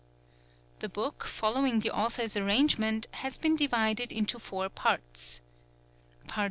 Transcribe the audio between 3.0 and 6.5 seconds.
has been divided into four parts' Part I.